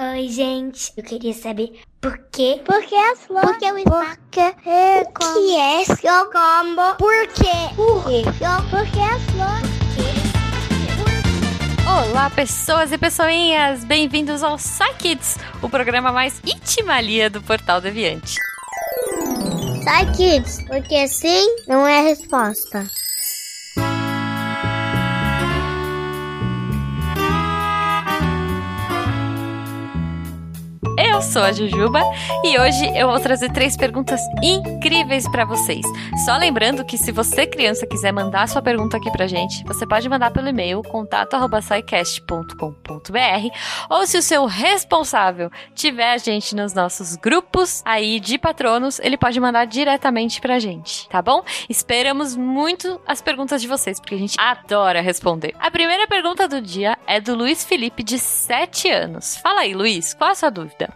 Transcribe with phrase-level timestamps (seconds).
[0.00, 0.92] Oi, gente.
[0.96, 2.62] Eu queria saber por quê?
[2.64, 3.50] Por que as flores?
[3.50, 4.40] Por que o Porque
[4.70, 6.94] é o que é seu combo?
[6.96, 7.74] Por quê?
[7.74, 8.22] Por quê?
[8.70, 9.68] Por que as flores?
[11.84, 13.82] Olá, pessoas e pessoinhas!
[13.82, 18.36] Bem-vindos ao Psykids, o programa mais itimalia do Portal Deviante.
[19.82, 22.86] Sai, kids, porque sim não é a resposta.
[31.00, 32.02] Eu sou a Jujuba
[32.42, 35.86] e hoje eu vou trazer três perguntas incríveis para vocês.
[36.24, 40.08] Só lembrando que se você, criança, quiser mandar sua pergunta aqui pra gente, você pode
[40.08, 43.56] mandar pelo e-mail contato@saicast.com.br
[43.88, 49.16] ou se o seu responsável tiver a gente nos nossos grupos aí de patronos, ele
[49.16, 51.44] pode mandar diretamente pra gente, tá bom?
[51.68, 55.54] Esperamos muito as perguntas de vocês, porque a gente adora responder.
[55.60, 59.36] A primeira pergunta do dia é do Luiz Felipe, de 7 anos.
[59.36, 60.87] Fala aí, Luiz, qual a sua dúvida?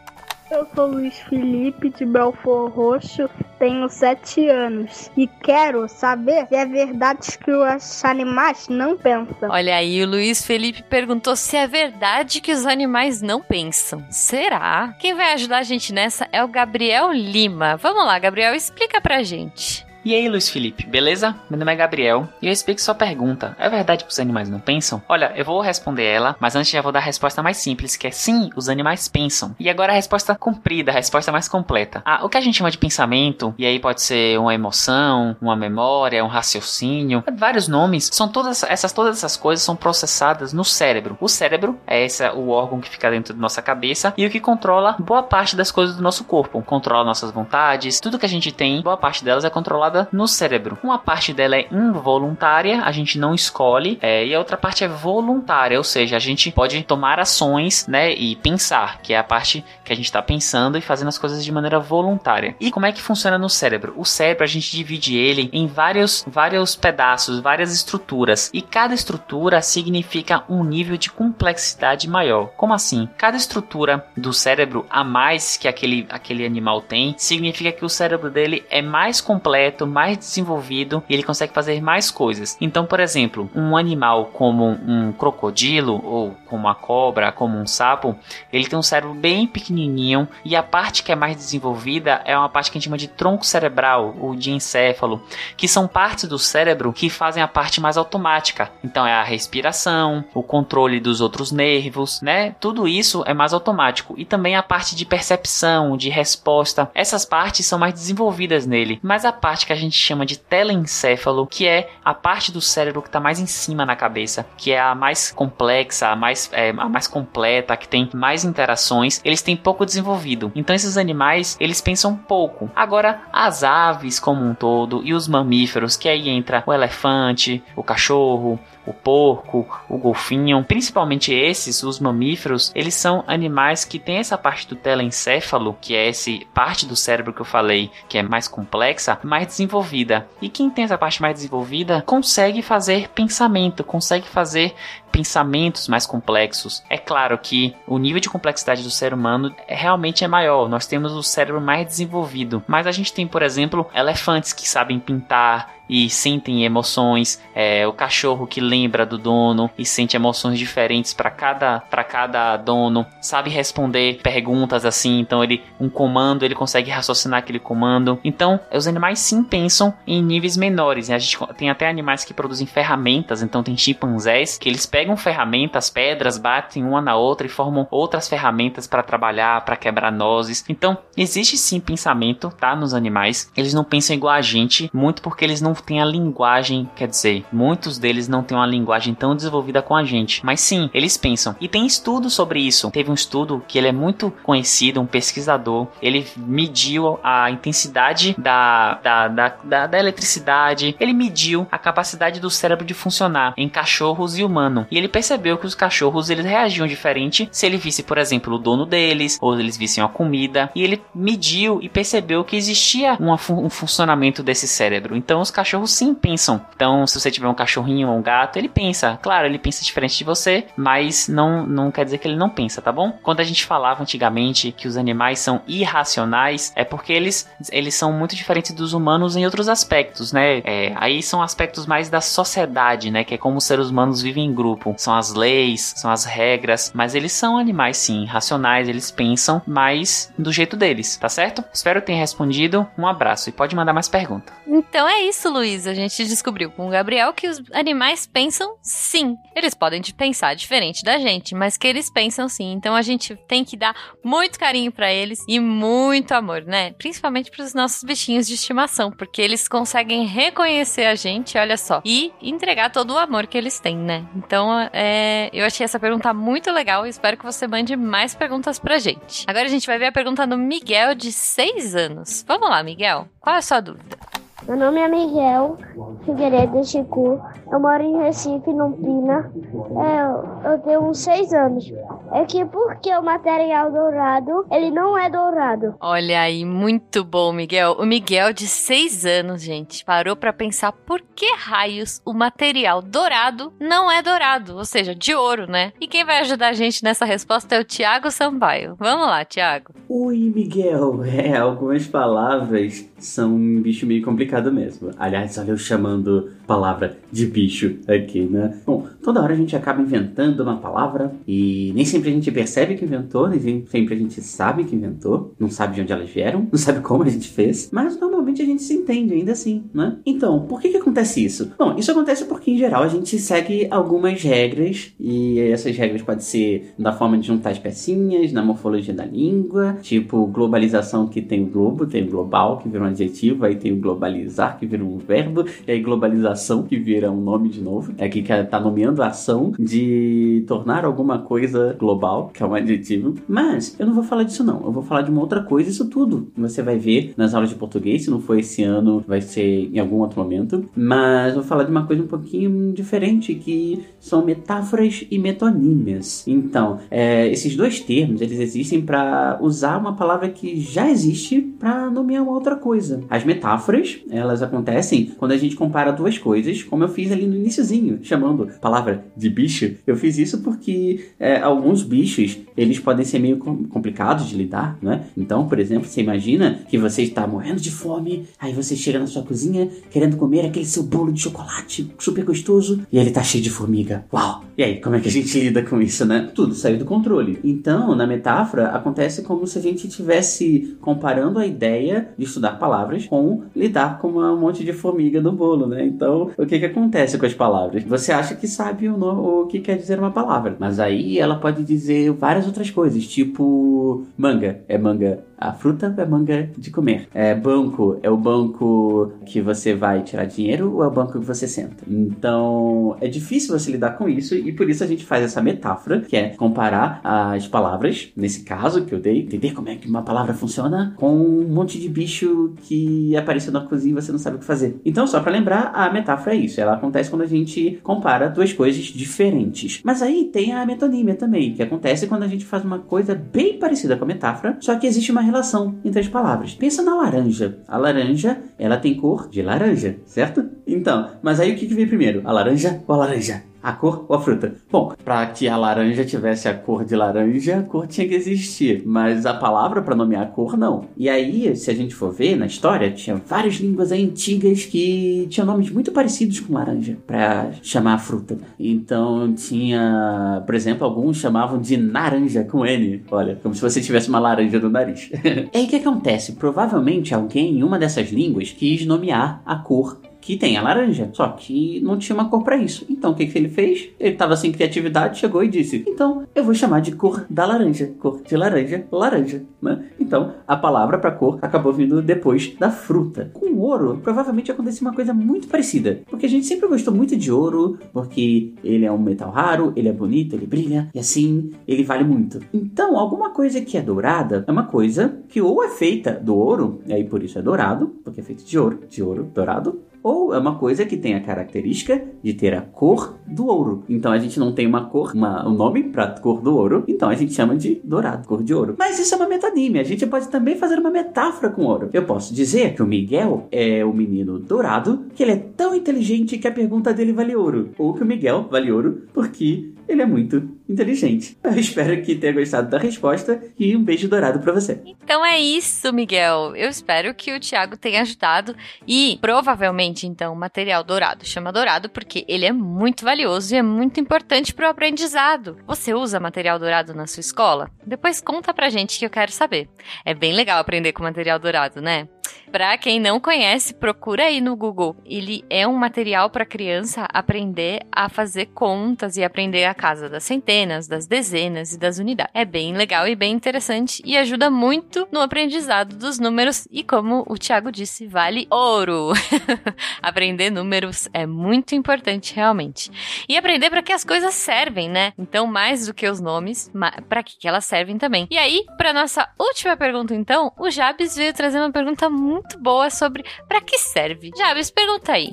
[0.52, 3.26] Eu sou Luiz Felipe de Belfor Roxo,
[3.59, 9.49] tenho 7 anos e quero saber se é verdade que os animais não pensam.
[9.49, 14.04] Olha aí, o Luiz Felipe perguntou se é verdade que os animais não pensam.
[14.10, 14.95] Será?
[14.99, 17.79] Quem vai ajudar a gente nessa é o Gabriel Lima.
[17.79, 19.87] Vamos lá, Gabriel, explica pra gente.
[20.04, 21.32] E aí, Luiz Felipe, beleza?
[21.48, 23.54] Meu nome é Gabriel e eu explico sua pergunta.
[23.56, 25.00] É verdade que os animais não pensam?
[25.08, 28.08] Olha, eu vou responder ela, mas antes já vou dar a resposta mais simples, que
[28.08, 29.54] é sim, os animais pensam.
[29.60, 32.02] E agora a resposta comprida, a resposta mais completa.
[32.04, 35.54] Ah, o que a gente chama de pensamento, e aí pode ser uma emoção, uma
[35.54, 41.16] memória, um raciocínio, vários nomes, são todas essas todas essas coisas são processadas no cérebro.
[41.20, 44.40] O cérebro é esse, o órgão que fica dentro da nossa cabeça e o que
[44.40, 46.60] controla boa parte das coisas do nosso corpo.
[46.60, 50.79] Controla nossas vontades, tudo que a gente tem, boa parte delas é controlada no cérebro.
[50.82, 54.88] Uma parte dela é involuntária, a gente não escolhe, é, e a outra parte é
[54.88, 59.65] voluntária, ou seja, a gente pode tomar ações, né, e pensar, que é a parte
[59.85, 62.57] que a gente está pensando e fazendo as coisas de maneira voluntária.
[62.60, 63.95] E como é que funciona no cérebro?
[63.96, 69.60] O cérebro a gente divide ele em vários, vários pedaços, várias estruturas, e cada estrutura
[69.62, 72.50] significa um nível de complexidade maior.
[72.56, 73.09] Como assim?
[73.16, 78.30] Cada estrutura do cérebro a mais que aquele, aquele animal tem significa que o cérebro
[78.30, 82.56] dele é mais completo, mais desenvolvido e ele consegue fazer mais coisas.
[82.60, 88.16] Então, por exemplo, um animal como um crocodilo ou como a cobra, como um sapo,
[88.53, 92.48] ele tem um cérebro bem pequenininho e a parte que é mais desenvolvida é uma
[92.48, 95.22] parte que a gente chama de tronco cerebral ou de encéfalo,
[95.56, 98.71] que são partes do cérebro que fazem a parte mais automática.
[98.84, 102.54] Então é a respiração, o controle dos outros nervos, né?
[102.60, 106.91] Tudo isso é mais automático e também a parte de percepção, de resposta.
[106.94, 111.47] Essas partes são mais desenvolvidas nele, mas a parte que a gente chama de telencéfalo,
[111.47, 114.81] que é a parte do cérebro que está mais em cima na cabeça, que é
[114.81, 119.56] a mais complexa, a mais, é, a mais completa, que tem mais interações, eles têm
[119.56, 120.53] pouco desenvolvido.
[120.55, 122.71] Então esses animais, eles pensam pouco.
[122.75, 127.83] Agora, as aves como um todo e os mamíferos, que aí entra o elefante, o
[127.83, 134.37] cachorro, o porco, o golfinho, principalmente esses, os mamíferos, eles são animais que têm essa
[134.37, 138.49] parte do telencéfalo, que é essa parte do cérebro que eu falei, que é mais
[138.49, 140.28] complexa, mais desenvolvida.
[140.40, 144.74] E quem tem essa parte mais desenvolvida consegue fazer pensamento, consegue fazer
[145.10, 146.82] pensamentos mais complexos.
[146.88, 150.68] É claro que o nível de complexidade do ser humano realmente é maior.
[150.68, 154.98] Nós temos o cérebro mais desenvolvido, mas a gente tem, por exemplo, elefantes que sabem
[154.98, 161.12] pintar e sentem emoções, é, o cachorro que lembra do dono e sente emoções diferentes
[161.12, 166.91] para cada para cada dono, sabe responder perguntas assim, então ele um comando, ele consegue
[166.91, 168.19] raciocinar aquele comando.
[168.25, 171.10] Então, os animais sim pensam em níveis menores.
[171.10, 171.16] Né?
[171.16, 175.91] A gente tem até animais que produzem ferramentas, então tem chimpanzés que eles pegam ferramentas,
[175.91, 180.64] pedras, batem uma na outra e formam outras ferramentas para trabalhar, para quebrar nozes.
[180.70, 183.50] Então, existe sim pensamento, tá, nos animais.
[183.54, 187.44] Eles não pensam igual a gente, muito porque eles não têm a linguagem, quer dizer,
[187.53, 190.44] muitos deles não têm uma linguagem tão desenvolvida com a gente.
[190.44, 191.54] Mas sim, eles pensam.
[191.60, 192.91] E tem estudos sobre isso.
[192.91, 198.95] Teve um estudo que ele é muito conhecido, um pesquisador, ele mediu a intensidade da,
[199.03, 204.39] da, da, da, da eletricidade, ele mediu a capacidade do cérebro de funcionar em cachorros
[204.39, 204.86] e humanos.
[204.91, 208.59] E ele percebeu que os cachorros eles reagiam diferente se ele visse, por exemplo, o
[208.59, 210.71] dono deles, ou eles vissem a comida.
[210.74, 215.16] E ele mediu e percebeu que existia uma, um funcionamento desse cérebro.
[215.16, 216.60] Então os cachorros cachorros sim pensam.
[216.74, 219.19] Então, se você tiver um cachorrinho ou um gato, ele pensa.
[219.22, 222.83] Claro, ele pensa diferente de você, mas não, não quer dizer que ele não pensa,
[222.83, 223.13] tá bom?
[223.22, 228.13] Quando a gente falava antigamente que os animais são irracionais, é porque eles, eles são
[228.13, 230.59] muito diferentes dos humanos em outros aspectos, né?
[230.65, 233.25] É, aí são aspectos mais da sociedade, né?
[233.25, 234.95] Que é como os seres humanos vivem em grupo.
[234.98, 240.33] São as leis, são as regras, mas eles são animais sim, racionais, eles pensam, mas
[240.36, 241.65] do jeito deles, tá certo?
[241.72, 242.86] Espero ter respondido.
[242.98, 244.54] Um abraço e pode mandar mais perguntas.
[244.66, 245.87] Então é isso, Luiz.
[245.87, 249.37] A gente descobriu com o Gabriel que os animais pensam sim.
[249.54, 252.72] Eles podem pensar diferente da gente, mas que eles pensam sim.
[252.72, 253.95] Então a gente tem que dar
[254.25, 256.93] muito carinho para eles e muito amor, né?
[256.93, 262.03] Principalmente para os nossos bichinhos de estimação, porque eles conseguem reconhecer a gente, olha só,
[262.05, 264.27] e entregar todo o amor que eles têm, né?
[264.35, 268.79] Então é, eu achei essa pergunta muito legal e espero que você mande mais perguntas
[268.79, 269.45] pra gente.
[269.47, 272.45] Agora a gente vai ver a pergunta do Miguel, de 6 anos.
[272.49, 273.29] Vamos lá, Miguel.
[273.41, 274.31] Qual é a sua dúvida?
[274.67, 275.76] Meu nome é Miguel
[276.25, 277.41] Figueiredo Chico.
[277.70, 279.50] Eu moro em Recife, no Pina.
[279.99, 281.91] É, eu tenho uns seis anos.
[282.32, 285.94] É que porque o material dourado, ele não é dourado.
[286.00, 287.97] Olha aí, muito bom, Miguel.
[287.99, 293.73] O Miguel, de seis anos, gente, parou para pensar por que raios o material dourado
[293.81, 295.93] não é dourado, ou seja, de ouro, né?
[296.00, 298.94] E quem vai ajudar a gente nessa resposta é o Tiago Sampaio.
[298.99, 299.93] Vamos lá, Tiago.
[300.08, 301.25] Oi, Miguel.
[301.25, 305.11] É, algumas palavras são um bicho meio complicado mesmo.
[305.19, 308.79] Aliás, olha eu chamando palavra de bicho aqui, né?
[308.87, 312.95] Bom, toda hora a gente acaba inventando uma palavra e nem sempre a gente percebe
[312.95, 316.69] que inventou, nem sempre a gente sabe que inventou, não sabe de onde elas vieram,
[316.71, 320.19] não sabe como a gente fez, mas normalmente a gente se entende ainda assim, né?
[320.25, 321.73] Então, por que que acontece isso?
[321.79, 326.41] Bom, isso acontece porque em geral a gente segue algumas regras e essas regras podem
[326.41, 331.65] ser da forma de juntar as pecinhas, na morfologia da língua, tipo globalização que tem
[331.65, 335.19] o globo, tem o global que virou adjetivo, aí tem o globalizar que vira um
[335.19, 339.23] verbo, e aí globalização que vira um nome de novo, é aqui que tá nomeando
[339.23, 343.35] a ação de tornar alguma coisa global, que é um adjetivo.
[343.49, 346.09] Mas eu não vou falar disso não, eu vou falar de uma outra coisa, isso
[346.09, 349.91] tudo você vai ver nas aulas de português, se não for esse ano, vai ser
[349.93, 354.44] em algum outro momento, mas vou falar de uma coisa um pouquinho diferente, que são
[354.44, 356.47] metáforas e metonímias.
[356.47, 362.11] Então, é, esses dois termos, eles existem para usar uma palavra que já existe para
[362.11, 363.02] nomear uma outra coisa.
[363.29, 367.57] As metáforas, elas acontecem quando a gente compara duas coisas, como eu fiz ali no
[367.57, 369.95] iníciozinho, chamando palavra de bicho.
[370.07, 375.25] Eu fiz isso porque é, alguns bichos, eles podem ser meio complicados de lidar, né?
[375.37, 379.27] Então, por exemplo, você imagina que você está morrendo de fome, aí você chega na
[379.27, 383.63] sua cozinha querendo comer aquele seu bolo de chocolate super gostoso e ele tá cheio
[383.63, 384.25] de formiga.
[384.33, 384.65] Uau!
[384.77, 386.51] E aí, como é que a gente lida com isso, né?
[386.55, 387.59] Tudo saiu do controle.
[387.63, 392.92] Então, na metáfora, acontece como se a gente estivesse comparando a ideia de estudar palavras
[393.29, 396.05] com lidar com um monte de formiga no bolo, né?
[396.05, 398.03] Então, o que que acontece com as palavras?
[398.05, 401.85] Você acha que sabe o, o que quer dizer uma palavra, mas aí ela pode
[401.85, 407.29] dizer várias outras coisas, tipo manga é manga a fruta é manga de comer.
[407.32, 411.47] É banco é o banco que você vai tirar dinheiro ou é o banco que
[411.47, 412.05] você senta.
[412.09, 416.20] Então é difícil você lidar com isso e por isso a gente faz essa metáfora
[416.20, 420.23] que é comparar as palavras, nesse caso que eu dei, entender como é que uma
[420.23, 424.56] palavra funciona com um monte de bicho que apareceu na cozinha e você não sabe
[424.56, 425.00] o que fazer.
[425.05, 426.81] Então só para lembrar, a metáfora é isso.
[426.81, 430.00] Ela acontece quando a gente compara duas coisas diferentes.
[430.05, 433.79] Mas aí tem a metonímia também, que acontece quando a gente faz uma coisa bem
[433.79, 436.75] parecida com a metáfora, só que existe uma relação entre as palavras.
[436.75, 437.79] Pensa na laranja.
[437.87, 440.69] A laranja, ela tem cor de laranja, certo?
[440.87, 442.43] Então, mas aí o que, que vem primeiro?
[442.45, 443.63] A laranja ou a laranja?
[443.82, 444.75] A cor ou a fruta?
[444.90, 449.02] Bom, para que a laranja tivesse a cor de laranja, a cor tinha que existir,
[449.05, 451.06] mas a palavra para nomear a cor não.
[451.17, 455.67] E aí, se a gente for ver na história, tinha várias línguas antigas que tinham
[455.67, 458.56] nomes muito parecidos com laranja para chamar a fruta.
[458.79, 463.24] Então tinha, por exemplo, alguns chamavam de naranja com N.
[463.31, 465.31] Olha, como se você tivesse uma laranja no nariz.
[465.72, 466.53] e aí o que acontece?
[466.53, 471.31] Provavelmente alguém em uma dessas línguas quis nomear a cor que tem a laranja.
[471.32, 473.06] Só que não tinha uma cor para isso.
[473.08, 474.11] Então o que, que ele fez?
[474.20, 478.13] Ele tava sem criatividade, chegou e disse: Então eu vou chamar de cor da laranja.
[478.19, 479.63] Cor de laranja, laranja.
[479.81, 480.05] Né?
[480.20, 483.51] Então a palavra para cor acabou vindo depois da fruta.
[483.55, 486.20] Com ouro, provavelmente aconteceu uma coisa muito parecida.
[486.29, 490.08] Porque a gente sempre gostou muito de ouro, porque ele é um metal raro, ele
[490.08, 492.61] é bonito, ele brilha, e assim ele vale muito.
[492.72, 497.01] Então, alguma coisa que é dourada é uma coisa que ou é feita do ouro,
[497.06, 500.55] e aí por isso é dourado, porque é feito de ouro, de ouro, dourado, ou
[500.55, 504.05] é uma coisa que tem a característica de ter a cor do ouro.
[504.08, 507.29] Então a gente não tem uma cor, uma, um nome para cor do ouro, então
[507.29, 508.94] a gente chama de dourado, cor de ouro.
[508.98, 512.10] Mas isso é uma metanímia, a gente pode também fazer uma metáfora com ouro.
[512.12, 516.58] Eu posso dizer que o Miguel é o menino dourado, que ele é tão inteligente
[516.58, 517.90] que a pergunta dele vale ouro.
[517.98, 520.62] Ou que o Miguel vale ouro porque ele é muito
[520.92, 521.56] inteligente.
[521.62, 525.00] Eu espero que tenha gostado da resposta e um beijo dourado para você.
[525.04, 526.75] Então é isso, Miguel.
[526.76, 528.75] Eu espero que o Thiago tenha ajudado
[529.06, 533.82] e provavelmente então o material dourado chama dourado porque ele é muito valioso e é
[533.82, 535.78] muito importante para o aprendizado.
[535.87, 537.90] Você usa material dourado na sua escola?
[538.06, 539.88] Depois conta pra gente que eu quero saber.
[540.25, 542.28] É bem legal aprender com material dourado, né?
[542.73, 545.14] Para quem não conhece, procura aí no Google.
[545.26, 550.44] Ele é um material para criança aprender a fazer contas e aprender a casa das
[550.44, 552.50] centenas, das dezenas e das unidades.
[552.54, 557.44] É bem legal e bem interessante e ajuda muito no aprendizado dos números e como
[557.47, 559.32] o Thiago disse, vale ouro.
[560.23, 563.11] aprender números é muito importante realmente.
[563.47, 565.35] E aprender para que as coisas servem, né?
[565.38, 566.90] Então, mais do que os nomes,
[567.28, 568.49] para que elas servem também.
[568.50, 572.41] E aí, para nossa última pergunta então, o Jabes veio trazer uma pergunta muito
[572.80, 574.50] boa sobre para que serve.
[574.56, 575.50] Jabes, pergunta aí.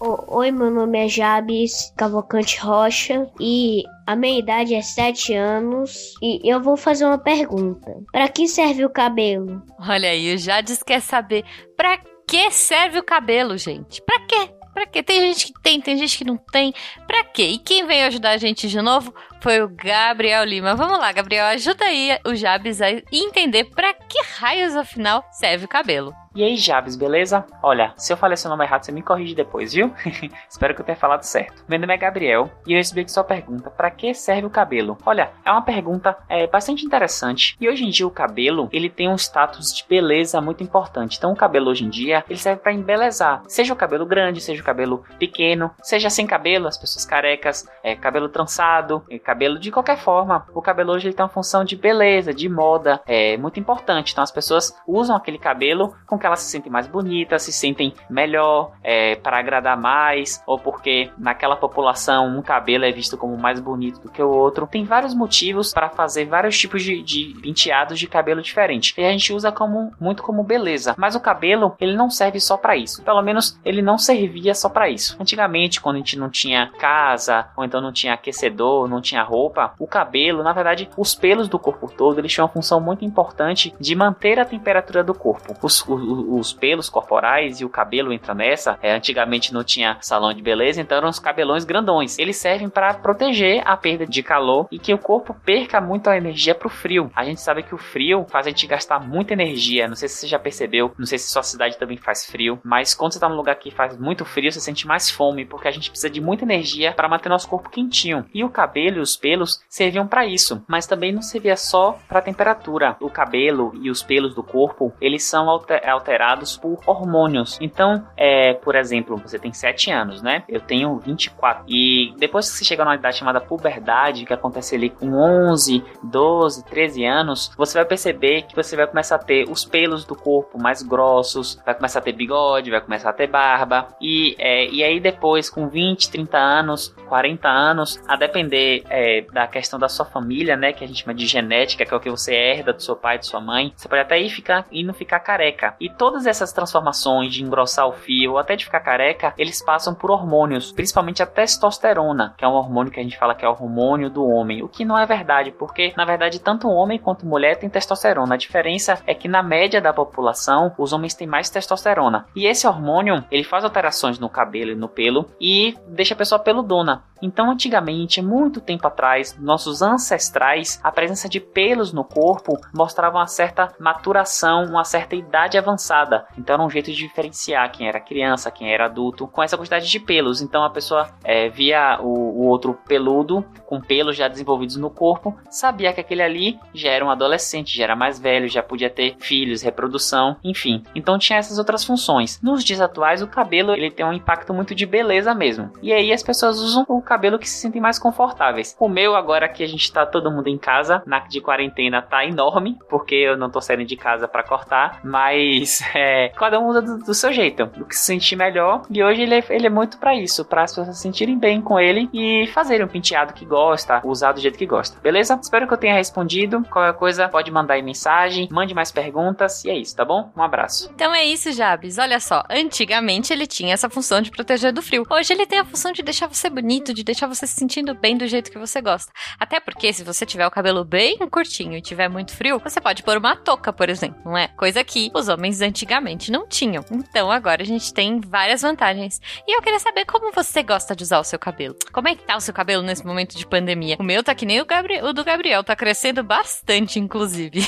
[0.00, 6.40] Oi, meu nome é Jabes Cavalcante Rocha e a minha idade é 7 anos e
[6.42, 7.94] eu vou fazer uma pergunta.
[8.10, 9.62] Para que serve o cabelo?
[9.78, 11.44] Olha aí, o Jabes quer saber
[11.76, 14.02] para que serve o cabelo, gente?
[14.02, 14.50] Para quê?
[14.74, 15.02] Pra quê?
[15.04, 16.74] Tem gente que tem, tem gente que não tem.
[17.06, 17.44] Pra quê?
[17.44, 20.76] E quem veio ajudar a gente de novo foi o Gabriel Lima.
[20.76, 25.68] Vamos lá, Gabriel, ajuda aí o Jabes a entender pra que raios, afinal, serve o
[25.68, 26.14] cabelo.
[26.34, 27.44] E aí, Jabes, beleza?
[27.62, 29.92] Olha, se eu falei seu nome errado, você me corrige depois, viu?
[30.48, 31.62] Espero que eu tenha falado certo.
[31.68, 34.96] Meu nome é Gabriel e eu recebi aqui sua pergunta: para que serve o cabelo?
[35.04, 37.54] Olha, é uma pergunta é, bastante interessante.
[37.60, 41.18] E hoje em dia o cabelo ele tem um status de beleza muito importante.
[41.18, 44.62] Então o cabelo hoje em dia ele serve para embelezar, seja o cabelo grande, seja
[44.62, 49.70] o cabelo pequeno, seja sem cabelo, as pessoas carecas, é, cabelo trançado, é, cabelo de
[49.70, 50.46] qualquer forma.
[50.54, 54.12] O cabelo hoje ele tem uma função de beleza, de moda, é muito importante.
[54.12, 57.94] Então as pessoas usam aquele cabelo com que elas se sentem mais bonitas, se sentem
[58.08, 63.60] melhor, é, para agradar mais, ou porque naquela população um cabelo é visto como mais
[63.60, 64.66] bonito do que o outro.
[64.66, 68.94] Tem vários motivos para fazer vários tipos de, de penteados de cabelo diferente.
[68.96, 70.94] E a gente usa como muito como beleza.
[70.96, 73.02] Mas o cabelo, ele não serve só para isso.
[73.02, 75.16] Pelo menos ele não servia só para isso.
[75.20, 79.74] Antigamente, quando a gente não tinha casa, ou então não tinha aquecedor, não tinha roupa,
[79.78, 83.74] o cabelo, na verdade, os pelos do corpo todo, eles tinham uma função muito importante
[83.78, 85.54] de manter a temperatura do corpo.
[85.62, 88.78] Os, os, os pelos corporais e o cabelo entra nessa.
[88.82, 92.18] É, antigamente não tinha salão de beleza, então eram os cabelões grandões.
[92.18, 96.16] Eles servem para proteger a perda de calor e que o corpo perca muito a
[96.16, 97.10] energia pro frio.
[97.14, 99.88] A gente sabe que o frio faz a gente gastar muita energia.
[99.88, 102.94] Não sei se você já percebeu, não sei se sua cidade também faz frio, mas
[102.94, 105.70] quando você tá num lugar que faz muito frio, você sente mais fome, porque a
[105.70, 108.24] gente precisa de muita energia para manter nosso corpo quentinho.
[108.32, 112.96] E o cabelo os pelos serviam para isso, mas também não servia só para temperatura.
[113.00, 117.58] O cabelo e os pelos do corpo, eles são alterados por hormônios.
[117.60, 120.44] Então, é, por exemplo, você tem 7 anos, né?
[120.48, 121.64] Eu tenho 24.
[121.68, 126.64] E depois que você chega numa idade chamada puberdade, que acontece ali com 11, 12,
[126.64, 130.60] 13 anos, você vai perceber que você vai começar a ter os pelos do corpo
[130.60, 133.88] mais grossos, vai começar a ter bigode, vai começar a ter barba.
[134.00, 139.01] E, é, e aí depois, com 20, 30 anos, 40 anos, a depender é,
[139.32, 140.72] da questão da sua família, né?
[140.72, 143.18] Que a gente chama de genética, que é o que você herda do seu pai,
[143.18, 145.74] de sua mãe, você pode até ir ficar, ir não ficar careca.
[145.80, 149.94] E todas essas transformações de engrossar o fio ou até de ficar careca, eles passam
[149.94, 153.48] por hormônios, principalmente a testosterona, que é um hormônio que a gente fala que é
[153.48, 157.26] o hormônio do homem, o que não é verdade, porque na verdade tanto homem quanto
[157.26, 158.34] mulher tem testosterona.
[158.34, 162.26] A diferença é que na média da população, os homens têm mais testosterona.
[162.34, 166.38] E esse hormônio, ele faz alterações no cabelo e no pelo e deixa a pessoa
[166.38, 167.02] peludona.
[167.22, 173.26] Então, antigamente, muito tempo atrás, nossos ancestrais, a presença de pelos no corpo mostrava uma
[173.28, 176.26] certa maturação, uma certa idade avançada.
[176.36, 179.88] Então, era um jeito de diferenciar quem era criança, quem era adulto, com essa quantidade
[179.88, 180.42] de pelos.
[180.42, 185.36] Então, a pessoa é, via o, o outro peludo, com pelos já desenvolvidos no corpo,
[185.48, 189.16] sabia que aquele ali já era um adolescente, já era mais velho, já podia ter
[189.20, 190.82] filhos, reprodução, enfim.
[190.92, 192.40] Então, tinha essas outras funções.
[192.42, 195.70] Nos dias atuais, o cabelo ele tem um impacto muito de beleza mesmo.
[195.80, 198.76] E aí as pessoas usam o cabelo que se sentem mais confortáveis.
[198.78, 202.24] O meu, agora que a gente tá todo mundo em casa, na de quarentena, tá
[202.24, 206.82] enorme, porque eu não tô saindo de casa para cortar, mas é, cada um usa
[206.82, 208.82] do, do, seu jeito, do que se sentir melhor.
[208.90, 211.60] E hoje ele é, ele é muito para isso, para as pessoas se sentirem bem
[211.60, 214.98] com ele e fazerem um penteado que gosta, usar do jeito que gosta.
[215.00, 215.38] Beleza?
[215.40, 216.62] Espero que eu tenha respondido.
[216.70, 220.30] Qualquer coisa, pode mandar aí mensagem, mande mais perguntas e é isso, tá bom?
[220.36, 220.90] Um abraço.
[220.94, 221.98] Então é isso, Jabes.
[221.98, 225.04] Olha só, antigamente ele tinha essa função de proteger do frio.
[225.10, 228.16] Hoje ele tem a função de deixar você bonito, de deixar você se sentindo bem
[228.16, 229.12] do jeito que você gosta.
[229.38, 233.02] Até porque se você tiver o cabelo bem curtinho e tiver muito frio, você pode
[233.02, 234.48] pôr uma touca, por exemplo, não é?
[234.48, 236.84] Coisa que os homens antigamente não tinham.
[236.90, 239.20] Então agora a gente tem várias vantagens.
[239.46, 241.76] E eu queria saber como você gosta de usar o seu cabelo.
[241.92, 243.96] Como é que tá o seu cabelo nesse momento de pandemia?
[243.98, 244.66] O meu tá que nem o,
[245.04, 247.60] o do Gabriel, tá crescendo bastante, inclusive.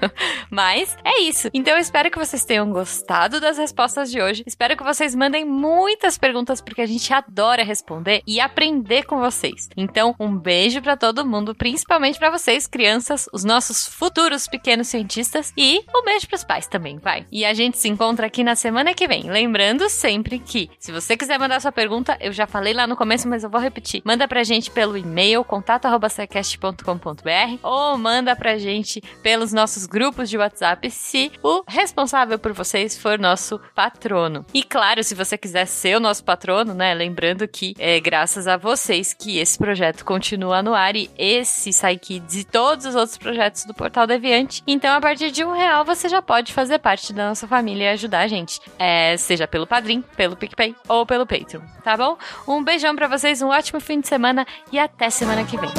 [0.50, 1.48] Mas é isso.
[1.54, 4.42] Então eu espero que vocês tenham gostado das respostas de hoje.
[4.46, 9.68] Espero que vocês mandem muitas perguntas porque a gente adora responder e aprender com vocês.
[9.76, 15.52] Então, um beijo para todo mundo, principalmente para vocês, crianças, os nossos futuros pequenos cientistas
[15.56, 17.26] e um beijo para os pais também, vai.
[17.30, 19.30] E a gente se encontra aqui na semana que vem.
[19.30, 23.28] Lembrando sempre que, se você quiser mandar sua pergunta, eu já falei lá no começo,
[23.28, 24.02] mas eu vou repetir.
[24.04, 30.90] Manda pra gente pelo e-mail contato@secast.com.br ou manda pra gente pelos nossos grupos de WhatsApp
[30.90, 34.44] se o responsável por vocês for nosso patrono.
[34.52, 36.94] E claro, se você quiser ser o nosso patrono, né?
[36.94, 42.36] Lembrando que é graças a vocês que esse projeto continua no ar e esse Psykids
[42.36, 44.62] e todos os outros projetos do Portal Deviante.
[44.66, 47.88] Então, a partir de um real, você já pode fazer parte da nossa família e
[47.88, 48.60] ajudar a gente.
[48.78, 52.16] É, seja pelo Padrim, pelo PicPay ou pelo Patreon, tá bom?
[52.46, 55.70] Um beijão para vocês, um ótimo fim de semana e até semana que vem.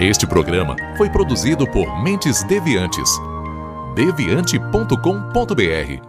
[0.00, 3.10] Este programa foi produzido por Mentes Deviantes.
[3.94, 6.02] deviante.com.br.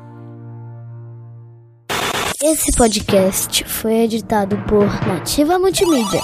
[2.41, 6.21] Esse podcast foi editado por Nativa Multimídia.